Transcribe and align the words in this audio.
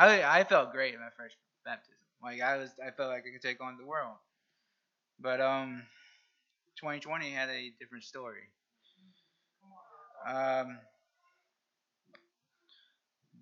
I 0.00 0.40
I 0.40 0.44
felt 0.44 0.72
great 0.72 0.94
in 0.94 1.00
my 1.00 1.10
first 1.16 1.36
baptism. 1.64 2.00
Like 2.22 2.40
I 2.40 2.56
was, 2.56 2.70
I 2.84 2.90
felt 2.90 3.10
like 3.10 3.24
I 3.26 3.32
could 3.32 3.42
take 3.42 3.62
on 3.62 3.76
the 3.76 3.84
world. 3.84 4.16
But 5.20 5.40
um, 5.42 5.82
2020 6.76 7.30
had 7.30 7.50
a 7.50 7.70
different 7.78 8.04
story. 8.04 8.48
Um, 10.26 10.78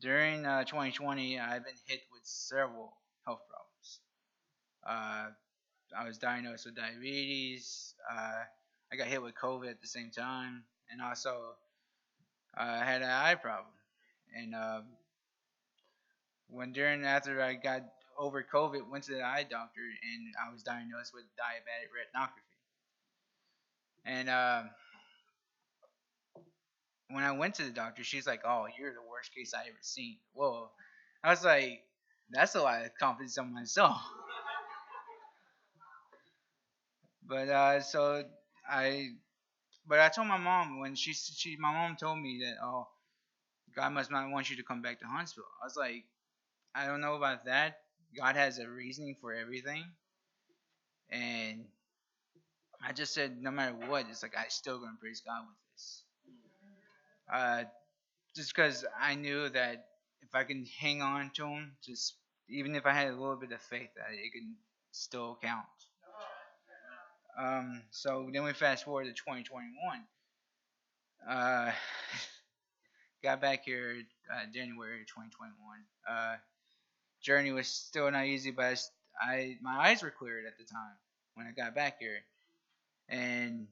during 0.00 0.44
uh, 0.46 0.64
2020, 0.64 1.38
I've 1.38 1.64
been 1.64 1.74
hit 1.86 2.00
with 2.12 2.22
several 2.24 2.92
health 3.24 3.40
problems. 3.48 4.00
Uh, 4.84 5.30
I 5.96 6.06
was 6.06 6.18
diagnosed 6.18 6.66
with 6.66 6.76
diabetes. 6.76 7.94
Uh, 8.10 8.42
I 8.92 8.96
got 8.96 9.06
hit 9.06 9.22
with 9.22 9.34
COVID 9.34 9.70
at 9.70 9.80
the 9.80 9.86
same 9.86 10.10
time, 10.10 10.64
and 10.90 11.00
also 11.00 11.54
uh, 12.58 12.78
I 12.80 12.84
had 12.84 13.02
an 13.02 13.10
eye 13.10 13.36
problem. 13.36 13.72
And 14.36 14.54
um, 14.54 14.84
when 16.48 16.72
during 16.72 17.04
after 17.04 17.40
I 17.40 17.54
got 17.54 17.82
over 18.18 18.42
COVID, 18.42 18.90
went 18.90 19.04
to 19.04 19.12
the 19.12 19.22
eye 19.22 19.46
doctor, 19.48 19.80
and 19.80 20.34
I 20.44 20.52
was 20.52 20.62
diagnosed 20.62 21.12
with 21.14 21.24
diabetic 21.38 21.88
retinopathy. 21.94 22.42
And 24.04 24.28
um, 24.28 24.70
when 27.10 27.24
I 27.24 27.32
went 27.32 27.54
to 27.56 27.64
the 27.64 27.70
doctor, 27.70 28.04
she's 28.04 28.26
like, 28.26 28.42
"Oh, 28.44 28.66
you're 28.78 28.92
the 28.92 29.08
worst 29.08 29.34
case 29.34 29.52
I 29.54 29.68
ever 29.68 29.78
seen." 29.80 30.18
Whoa, 30.32 30.70
I 31.22 31.30
was 31.30 31.44
like, 31.44 31.82
"That's 32.30 32.54
a 32.54 32.62
lot 32.62 32.84
of 32.84 32.90
confidence 32.98 33.38
in 33.38 33.52
myself." 33.52 34.00
but 37.26 37.48
uh, 37.48 37.80
so 37.80 38.24
I, 38.68 39.08
but 39.86 40.00
I 40.00 40.08
told 40.08 40.28
my 40.28 40.38
mom 40.38 40.80
when 40.80 40.94
she 40.94 41.12
she 41.12 41.56
my 41.58 41.72
mom 41.72 41.96
told 41.96 42.18
me 42.18 42.40
that 42.44 42.64
oh, 42.64 42.88
God 43.76 43.92
must 43.92 44.10
not 44.10 44.30
want 44.30 44.50
you 44.50 44.56
to 44.56 44.62
come 44.62 44.82
back 44.82 45.00
to 45.00 45.06
Huntsville. 45.06 45.44
I 45.62 45.66
was 45.66 45.76
like, 45.76 46.04
I 46.78 46.86
don't 46.86 47.00
know 47.00 47.16
about 47.16 47.46
that. 47.46 47.78
God 48.16 48.36
has 48.36 48.60
a 48.60 48.68
reasoning 48.68 49.16
for 49.20 49.34
everything, 49.34 49.84
and 51.10 51.64
I 52.86 52.92
just 52.92 53.12
said 53.12 53.42
no 53.42 53.50
matter 53.50 53.74
what, 53.88 54.06
it's 54.08 54.22
like 54.22 54.36
I 54.36 54.46
still 54.48 54.78
gonna 54.78 54.96
praise 55.00 55.20
God 55.26 55.40
with 55.40 55.56
this. 55.74 56.02
Uh, 57.32 57.64
just 58.36 58.54
because 58.54 58.84
I 58.98 59.16
knew 59.16 59.48
that 59.48 59.86
if 60.22 60.34
I 60.34 60.44
can 60.44 60.66
hang 60.78 61.02
on 61.02 61.30
to 61.34 61.46
Him, 61.46 61.72
just 61.84 62.14
even 62.48 62.76
if 62.76 62.86
I 62.86 62.92
had 62.92 63.08
a 63.08 63.16
little 63.16 63.36
bit 63.36 63.50
of 63.50 63.60
faith, 63.60 63.90
that 63.96 64.12
it 64.12 64.32
can 64.32 64.54
still 64.92 65.36
count. 65.42 65.66
Um, 67.36 67.82
so 67.90 68.30
then 68.32 68.44
we 68.44 68.52
fast 68.52 68.84
forward 68.84 69.04
to 69.04 69.12
2021. 69.12 70.04
Uh, 71.28 71.72
got 73.24 73.40
back 73.40 73.64
here 73.64 73.96
uh, 74.32 74.44
January 74.52 75.00
2021. 75.00 76.38
Journey 77.22 77.52
was 77.52 77.68
still 77.68 78.10
not 78.10 78.26
easy, 78.26 78.50
but 78.50 78.64
I, 78.64 78.76
I 79.32 79.56
my 79.62 79.88
eyes 79.88 80.02
were 80.02 80.10
cleared 80.10 80.46
at 80.46 80.58
the 80.58 80.64
time 80.64 80.96
when 81.34 81.46
I 81.46 81.52
got 81.52 81.74
back 81.74 81.98
here, 82.00 82.18
and 83.08 83.66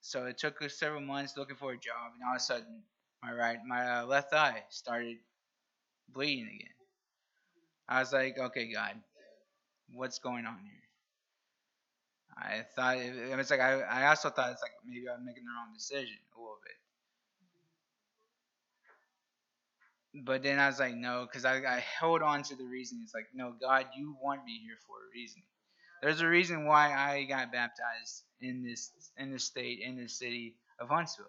so 0.00 0.26
it 0.26 0.38
took 0.38 0.62
several 0.70 1.00
months 1.00 1.36
looking 1.36 1.56
for 1.56 1.72
a 1.72 1.76
job, 1.78 2.12
and 2.14 2.22
all 2.24 2.34
of 2.34 2.36
a 2.36 2.40
sudden 2.40 2.82
my 3.22 3.32
right 3.32 3.58
my 3.66 4.00
uh, 4.00 4.06
left 4.06 4.32
eye 4.32 4.62
started 4.70 5.18
bleeding 6.08 6.46
again. 6.46 6.68
I 7.88 8.00
was 8.00 8.12
like, 8.12 8.38
okay, 8.38 8.72
God, 8.72 8.94
what's 9.94 10.18
going 10.18 10.46
on 10.46 10.58
here? 10.64 10.72
I 12.36 12.62
thought 12.74 12.98
it, 12.98 13.14
it 13.16 13.36
was 13.36 13.50
like 13.50 13.60
I, 13.60 13.80
I 13.80 14.06
also 14.08 14.30
thought 14.30 14.52
it's 14.52 14.62
like 14.62 14.72
maybe 14.86 15.06
I'm 15.08 15.24
making 15.24 15.44
the 15.44 15.50
wrong 15.50 15.72
decision 15.74 16.16
a 16.36 16.40
little 16.40 16.58
bit. 16.64 16.76
But 20.14 20.44
then 20.44 20.60
I 20.60 20.68
was 20.68 20.78
like, 20.78 20.94
no, 20.94 21.26
because 21.26 21.44
I, 21.44 21.56
I 21.56 21.84
held 21.98 22.22
on 22.22 22.42
to 22.44 22.54
the 22.54 22.64
reason. 22.64 23.00
It's 23.02 23.14
like, 23.14 23.26
no, 23.34 23.54
God, 23.60 23.86
you 23.96 24.16
want 24.22 24.44
me 24.44 24.60
here 24.64 24.76
for 24.86 24.94
a 24.94 25.10
reason. 25.12 25.42
There's 26.02 26.20
a 26.20 26.28
reason 26.28 26.66
why 26.66 26.92
I 26.92 27.24
got 27.24 27.50
baptized 27.50 28.22
in 28.40 28.62
this 28.62 28.92
in 29.16 29.32
this 29.32 29.44
state 29.44 29.80
in 29.80 29.96
this 29.96 30.18
city 30.18 30.54
of 30.78 30.88
Huntsville. 30.88 31.26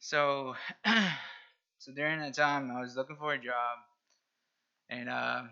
So, 0.00 0.54
so 1.78 1.92
during 1.92 2.20
that 2.20 2.34
time, 2.34 2.70
I 2.70 2.80
was 2.80 2.96
looking 2.96 3.16
for 3.16 3.32
a 3.32 3.38
job, 3.38 3.78
and 4.90 5.08
uh, 5.08 5.42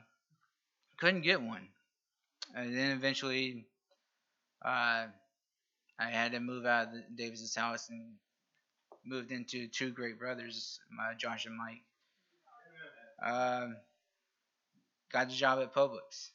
couldn't 0.98 1.22
get 1.22 1.40
one. 1.40 1.68
And 2.54 2.76
then 2.76 2.90
eventually, 2.90 3.64
uh, 4.64 5.06
I 5.98 6.10
had 6.10 6.32
to 6.32 6.40
move 6.40 6.66
out 6.66 6.88
of 6.88 7.16
Davis's 7.16 7.54
house 7.54 7.88
and 7.88 8.14
moved 9.06 9.32
into 9.32 9.68
two 9.68 9.90
great 9.90 10.18
brothers, 10.18 10.80
uh, 11.00 11.14
Josh 11.14 11.46
and 11.46 11.56
Mike. 11.56 11.82
Um, 13.22 13.76
got 15.12 15.28
the 15.28 15.34
job 15.34 15.60
at 15.60 15.74
Publix. 15.74 16.30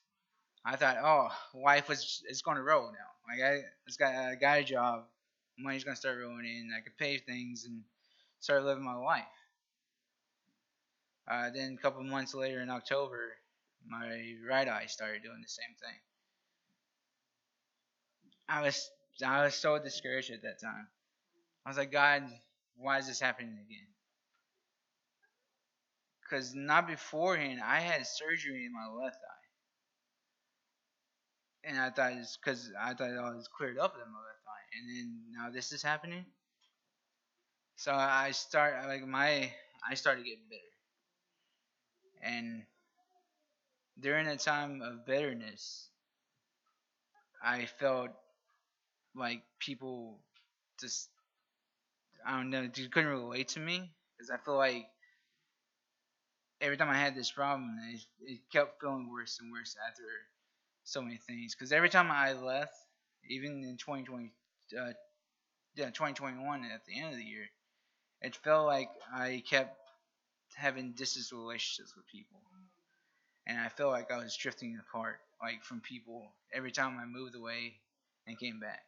I 0.66 0.76
thought, 0.76 0.98
oh, 1.04 1.30
life 1.60 1.90
was 1.90 2.24
it's 2.28 2.42
going 2.42 2.58
to 2.58 2.64
roll 2.64 2.92
now. 2.92 3.10
Like 3.28 3.42
I, 3.44 3.62
it's 3.88 3.98
got 3.98 4.40
got 4.40 4.60
a 4.60 4.64
job, 4.64 5.06
money's 5.58 5.84
going 5.84 5.96
to 5.96 6.00
start 6.00 6.18
rolling 6.20 6.46
in. 6.46 6.72
I 6.76 6.82
could 6.82 6.98
pay 6.98 7.18
things 7.18 7.66
and 7.66 7.82
start 8.40 8.64
living 8.64 8.84
my 8.84 8.96
life. 8.96 9.24
Uh, 11.30 11.50
then 11.52 11.78
a 11.78 11.82
couple 11.82 12.04
months 12.04 12.34
later 12.34 12.62
in 12.62 12.70
October, 12.70 13.34
my 13.88 14.34
right 14.48 14.68
eye 14.68 14.86
started 14.88 15.22
doing 15.22 15.42
the 15.42 15.48
same 15.48 15.76
thing. 15.82 16.00
I 18.48 18.62
was 18.64 18.90
I 19.26 19.44
was 19.44 19.56
so 19.56 19.80
discouraged 19.80 20.32
at 20.32 20.42
that 20.44 20.60
time. 20.60 20.88
I 21.66 21.70
was 21.70 21.78
like, 21.78 21.92
God, 21.92 22.24
why 22.80 22.98
is 23.00 23.08
this 23.08 23.20
happening 23.20 23.54
again? 23.54 23.88
Because 26.24 26.56
not 26.56 26.88
beforehand, 26.88 27.60
I 27.64 27.80
had 27.82 28.06
surgery 28.08 28.66
in 28.66 28.74
my 28.74 28.88
left 28.88 29.18
eye. 29.18 29.48
And 31.70 31.78
I 31.80 31.90
thought 31.90 32.14
it's 32.14 32.38
because 32.38 32.72
I 32.80 32.94
thought 32.94 33.10
it 33.12 33.18
all 33.18 33.36
was 33.36 33.48
cleared 33.48 33.78
up 33.78 33.96
in 33.96 34.12
my 34.12 34.20
left 34.20 34.46
eye. 34.48 34.78
And 34.78 34.90
then 34.90 35.22
now 35.32 35.50
this 35.50 35.72
is 35.72 35.84
happening. 35.84 36.26
So 37.78 37.94
I 37.94 38.32
start 38.32 38.86
like 38.88 39.06
my 39.08 39.52
I 39.90 39.96
started 39.96 40.26
getting 40.26 40.48
bitter. 40.50 40.62
And 42.22 42.64
during 44.00 44.26
a 44.28 44.36
time 44.36 44.82
of 44.82 45.06
bitterness, 45.06 45.90
I 47.44 47.66
felt 47.66 48.12
like 49.16 49.44
people 49.60 50.20
just 50.80 51.10
I 52.26 52.38
don't 52.38 52.50
know, 52.50 52.70
you 52.76 52.90
couldn't 52.90 53.10
relate 53.10 53.50
to 53.50 53.60
me 53.60 53.92
because 54.18 54.30
I 54.30 54.38
feel 54.38 54.56
like 54.58 54.88
every 56.62 56.78
time 56.78 56.90
I 56.90 56.98
had 56.98 57.16
this 57.16 57.32
problem, 57.32 57.78
it, 57.94 58.02
it 58.22 58.40
kept 58.52 58.82
feeling 58.82 59.10
worse 59.12 59.40
and 59.40 59.52
worse 59.52 59.76
after 59.88 60.04
so 60.84 61.02
many 61.02 61.18
things. 61.28 61.56
Because 61.56 61.72
every 61.72 61.90
time 61.90 62.12
I 62.12 62.34
left, 62.34 62.74
even 63.30 63.64
in 63.64 63.78
2020, 63.78 64.32
uh, 64.80 64.94
yeah, 65.76 65.92
2021 65.92 66.66
at 66.66 66.86
the 66.86 67.00
end 67.00 67.12
of 67.14 67.18
the 67.18 67.26
year, 67.26 67.48
it 68.22 68.36
felt 68.38 68.68
like 68.68 68.90
I 69.14 69.44
kept 69.50 69.78
having 70.56 70.94
distant 70.94 71.28
relationships 71.32 71.96
with 71.96 72.08
people, 72.08 72.42
and 73.48 73.60
I 73.60 73.70
felt 73.70 73.92
like 73.92 74.12
I 74.12 74.18
was 74.18 74.36
drifting 74.38 74.80
apart, 74.80 75.20
like 75.42 75.64
from 75.64 75.82
people 75.82 76.34
every 76.54 76.72
time 76.72 76.98
I 77.00 77.06
moved 77.06 77.36
away 77.36 77.82
and 78.28 78.40
came 78.40 78.60
back. 78.60 78.82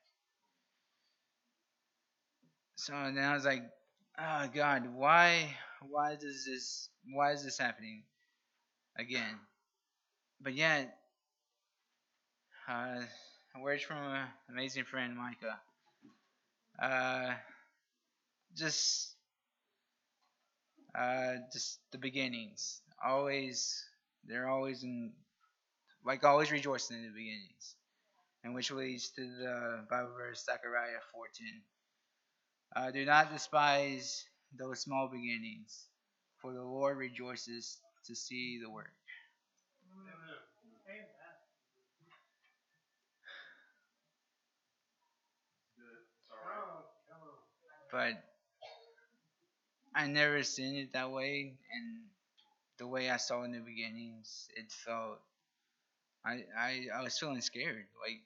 So 2.81 2.93
then 2.93 3.19
I 3.23 3.35
was 3.35 3.45
like, 3.45 3.61
oh 4.19 4.49
God, 4.51 4.87
why, 4.95 5.55
why 5.87 6.15
does 6.15 6.45
this, 6.47 6.89
why 7.13 7.31
is 7.31 7.43
this 7.43 7.59
happening 7.59 8.01
again? 8.97 9.37
But 10.41 10.55
yet, 10.55 10.97
uh, 12.67 13.01
words 13.61 13.83
from 13.83 13.97
an 13.97 14.25
amazing 14.49 14.85
friend, 14.85 15.15
Micah. 15.15 15.59
Uh, 16.81 17.35
just, 18.57 19.13
uh, 20.97 21.33
just 21.53 21.81
the 21.91 21.99
beginnings. 21.99 22.81
Always, 23.05 23.85
they're 24.25 24.49
always 24.49 24.83
in, 24.83 25.11
like 26.03 26.23
always 26.23 26.51
rejoicing 26.51 26.97
in 26.97 27.03
the 27.03 27.09
beginnings. 27.09 27.75
And 28.43 28.55
which 28.55 28.71
leads 28.71 29.11
to 29.11 29.21
the 29.21 29.85
Bible 29.87 30.13
verse, 30.17 30.43
Zechariah 30.45 30.97
14. 31.13 31.61
Uh, 32.75 32.91
do 32.91 33.05
not 33.05 33.31
despise 33.31 34.25
those 34.57 34.79
small 34.81 35.07
beginnings, 35.07 35.87
for 36.39 36.53
the 36.53 36.61
Lord 36.63 36.97
rejoices 36.97 37.79
to 38.05 38.15
see 38.15 38.59
the 38.59 38.69
work. 38.69 38.93
But 47.91 48.23
I 49.95 50.05
never 50.07 50.43
seen 50.43 50.75
it 50.75 50.91
that 50.91 51.11
way, 51.11 51.57
and 51.71 52.03
the 52.77 52.87
way 52.87 53.09
I 53.09 53.17
saw 53.17 53.43
in 53.43 53.51
the 53.53 53.59
beginnings, 53.59 54.49
it 54.55 54.71
felt 54.71 55.19
I 56.25 56.45
I, 56.57 56.87
I 56.95 57.01
was 57.03 57.17
feeling 57.19 57.41
scared. 57.41 57.85
Like 58.01 58.21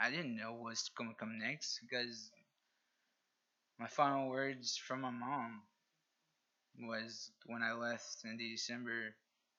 I 0.00 0.10
didn't 0.10 0.36
know 0.36 0.52
what's 0.52 0.88
gonna 0.90 1.14
come 1.14 1.38
next 1.38 1.80
because 1.80 2.30
my 3.78 3.86
final 3.86 4.28
words 4.28 4.76
from 4.76 5.02
my 5.02 5.10
mom 5.10 5.62
was 6.80 7.30
when 7.46 7.62
I 7.62 7.72
left 7.72 8.24
in 8.24 8.36
December 8.36 9.14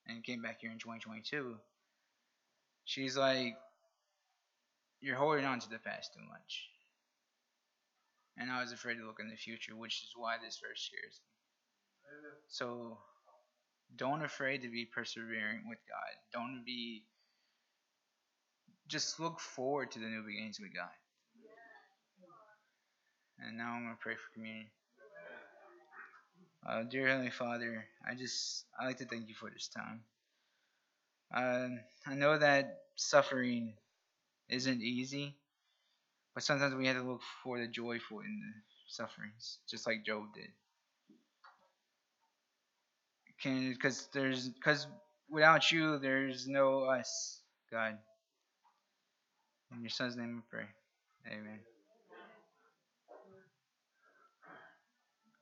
and 0.08 0.24
came 0.24 0.42
back 0.42 0.62
here 0.62 0.72
in 0.72 0.80
2022. 0.80 1.56
She's 2.86 3.18
like, 3.18 3.56
You're 5.02 5.18
holding 5.18 5.46
on 5.46 5.60
to 5.60 5.69
the 5.69 5.80
past 5.80 6.14
too 6.14 6.25
much. 6.28 6.69
And 8.38 8.52
I 8.52 8.62
was 8.62 8.72
afraid 8.72 8.96
to 8.96 9.06
look 9.06 9.19
in 9.19 9.30
the 9.30 9.36
future, 9.36 9.75
which 9.75 10.04
is 10.04 10.12
why 10.16 10.38
this 10.44 10.60
verse 10.62 10.81
scares 10.81 11.19
me. 11.22 11.31
So 12.48 12.98
don't 13.96 14.24
afraid 14.24 14.62
to 14.62 14.69
be 14.69 14.86
persevering 14.86 15.64
with 15.68 15.80
God. 15.88 16.14
Don't 16.31 16.64
be 16.66 17.04
just 18.88 19.19
look 19.19 19.40
forward 19.40 19.92
to 19.92 20.00
the 20.00 20.06
new 20.06 20.24
beginnings 20.25 20.60
with 20.60 20.74
God. 20.74 20.90
And 23.47 23.57
now 23.57 23.71
I'm 23.73 23.83
gonna 23.83 23.97
pray 24.01 24.15
for 24.15 24.33
communion. 24.33 24.67
Uh, 26.67 26.83
dear 26.83 27.07
Heavenly 27.07 27.31
Father, 27.31 27.85
I 28.05 28.13
just 28.13 28.65
I 28.77 28.85
like 28.85 28.97
to 28.97 29.05
thank 29.05 29.29
you 29.29 29.35
for 29.35 29.49
this 29.49 29.69
time. 29.69 30.01
Uh, 31.33 31.69
I 32.05 32.15
know 32.15 32.38
that 32.38 32.79
suffering 32.95 33.75
isn't 34.49 34.81
easy, 34.81 35.38
but 36.33 36.44
sometimes 36.44 36.75
we 36.75 36.88
have 36.88 36.97
to 36.97 37.03
look 37.03 37.21
for 37.41 37.57
the 37.57 37.67
joyful 37.67 38.19
in 38.19 38.41
the 38.41 38.53
sufferings, 38.89 39.59
just 39.69 39.88
like 39.88 40.05
Job 40.05 40.23
did. 40.35 40.49
Can 43.41 43.71
because 43.71 44.09
there's 44.13 44.49
because 44.49 44.88
without 45.29 45.71
you 45.71 45.99
there's 45.99 46.47
no 46.49 46.83
us, 46.83 47.39
God. 47.71 47.97
In 49.73 49.81
your 49.81 49.89
Son's 49.89 50.17
name, 50.17 50.35
we 50.35 50.41
pray. 50.49 50.67
Amen. 51.27 51.59